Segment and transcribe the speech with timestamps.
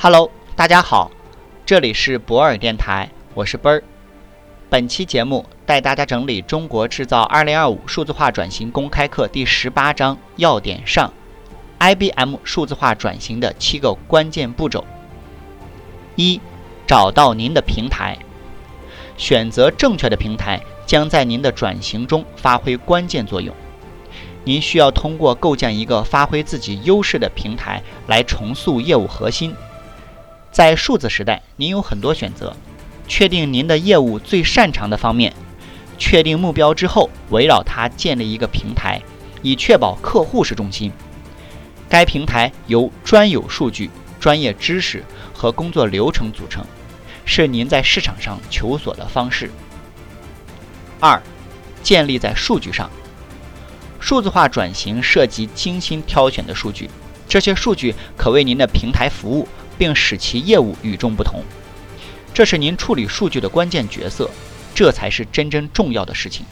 [0.00, 1.10] Hello，大家好，
[1.66, 3.82] 这里是博尔电台，我是奔儿。
[4.70, 11.12] 本期节目带大家整理《中国制造2025数字化转型公开课》第十八章要点上
[11.80, 14.86] ，IBM 数字化转型的七个关键步骤。
[16.14, 16.40] 一、
[16.86, 18.16] 找到您的平台，
[19.16, 23.52] 选择正确的平台，将在您的转型中发挥关键作用。
[24.44, 29.52] 您需要通过构建一个发挥自己优势的平台，来重塑业务核心。
[30.58, 32.52] 在数字时代，您有很多选择。
[33.06, 35.32] 确定您的业务最擅长的方面，
[35.98, 39.00] 确定目标之后，围绕它建立一个平台，
[39.40, 40.90] 以确保客户是中心。
[41.88, 46.66] 该平台由专有数据、专业知识和工作流程组成，
[47.24, 49.52] 是您在市场上求索的方式。
[50.98, 51.22] 二，
[51.84, 52.90] 建立在数据上。
[54.00, 56.90] 数字化转型涉及精心挑选的数据，
[57.28, 59.46] 这些数据可为您的平台服务。
[59.78, 61.42] 并使其业务与众不同，
[62.34, 64.28] 这是您处理数据的关键角色，
[64.74, 66.44] 这才是真正重要的事情。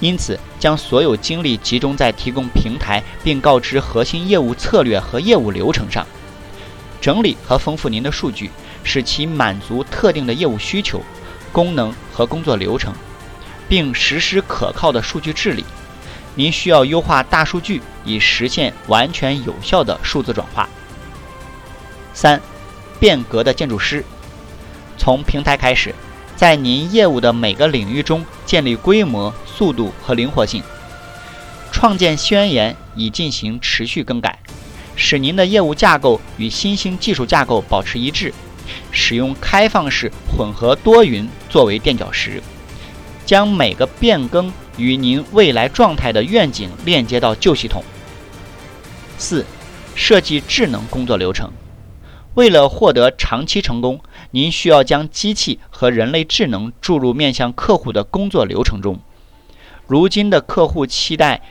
[0.00, 6.06] 因此，将所有精力集中在提供平台并告知核心业务策略和业务流程上，
[7.00, 8.50] 整理和丰富您的数据，
[8.82, 11.02] 使其满足特定的业务需求、
[11.52, 12.94] 功能和工作流程，
[13.68, 15.64] 并实施可靠的数据治理。
[16.34, 20.68] 您需要优化大数据，以实现完全有效的数字转化。
[22.12, 22.40] 三，
[22.98, 24.04] 变革的建筑师，
[24.98, 25.94] 从平台开始，
[26.36, 30.62] 在您业务的每个领域中建立规模、速度和灵活性，
[31.70, 34.38] 创建宣言以进行持续更改，
[34.96, 38.34] 使您的业务架构与新兴技术架构保持一致，
[38.90, 42.42] 使用开放式混合多云作为垫脚石，
[43.24, 47.84] 将每个变更与您未来状态的愿景链接到旧系统。
[49.16, 49.44] 四，
[49.94, 51.50] 设计智能工作流程。
[52.34, 54.00] 为了获得长期成功，
[54.30, 59.00] 您需要将机器和人类智能注入面向客户的工作流程中。
[59.86, 61.42] 如今的客户期待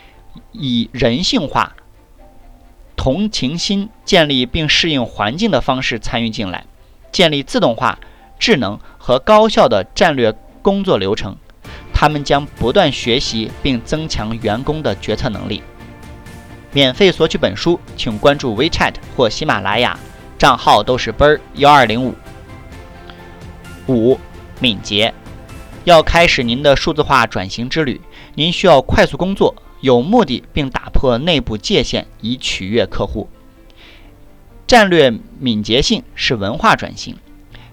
[0.53, 1.75] 以人性化、
[2.95, 6.65] 同情心建立并适应环境的方式参与进来，
[7.11, 7.99] 建立自动化、
[8.39, 11.35] 智能和高效的战略工作流程。
[11.93, 15.61] 他们将不断学习并增强员工的决策能力。
[16.71, 19.99] 免费索取本书，请关注 WeChat 或喜马拉雅。
[20.39, 22.15] 账号都是奔儿幺二零五
[23.87, 24.17] 五
[24.61, 25.13] 敏捷，
[25.83, 27.99] 要开始您的数字化转型之旅，
[28.35, 33.27] 您需要快速工作、有目的，并打破内部界限，以取悦客户。
[34.65, 37.17] 战略敏捷性是文化转型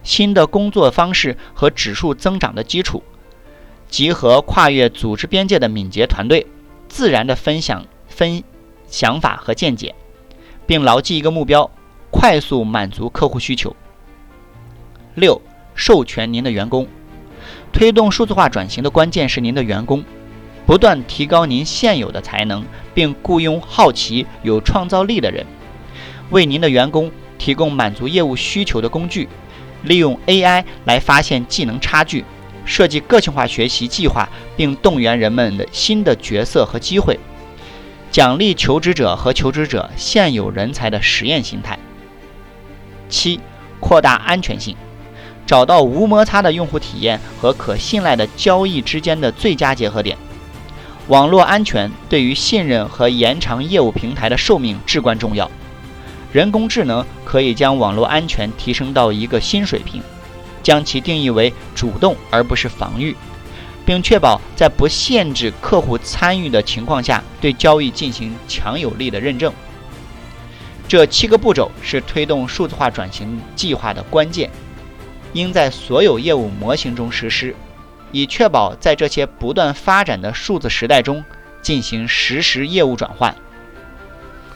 [0.03, 3.05] 新的工作方式和指数增长的基础。
[3.89, 6.45] 集合跨越组织边界的敏捷团队，
[6.89, 8.43] 自然的分享分
[8.89, 9.95] 想法和见解，
[10.67, 11.71] 并牢记一个目标。
[12.17, 13.77] 快速满足客户需求。
[15.15, 15.43] 六、
[15.75, 16.89] 授权您的员工。
[17.71, 20.03] 推动数字化转型的关键是您的员工，
[20.65, 25.45] 不断提高您现有的才能，并雇佣好奇、有创造力的人，
[26.31, 29.29] 为您的员工提供满足业务需求的工具。
[29.83, 32.25] 利用 AI 来发现技能差距，
[32.65, 34.27] 设计个性化学习计划，
[34.57, 37.21] 并动员人们的新的角色和机会，
[38.11, 41.79] 奖励求职者和求职者现有人才的实验心态。
[43.09, 43.41] 七、
[43.81, 44.77] 扩大安全性，
[45.47, 50.17] 找到无摩擦的用户体验和可信赖的交易之间的最佳结合点。
[51.09, 55.49] 网络安全对于信任和延长业务平台的寿命至关重要。
[56.33, 60.03] 人工智能可以将网络安全提升到一个新水平，
[60.63, 63.17] 将其定义为主动而不是防御，
[63.85, 69.53] 并确保在不限制客户参与的情况下对交易进行强有力的认证。
[70.89, 74.51] 这七个步骤是推动数字化转型计划的关键，
[75.33, 77.57] 应在所有业务模型中实施，
[78.13, 81.25] 以确保在这些不断发展的数字时代中
[81.61, 83.35] 进行实时业务转换。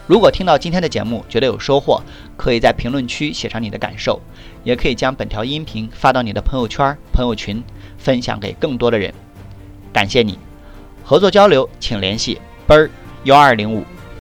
[0.06, 2.00] 如果听到今天的节目觉得有收获，
[2.36, 4.20] 可以在评论区写上你的感受，
[4.62, 7.62] 也可以将本条音频发到你的朋友圈、朋友群，
[7.98, 9.12] 分享给更多的人。
[9.92, 10.38] 感谢你，
[11.04, 12.90] 合作交流请联系奔儿
[13.24, 13.84] 幺二零五。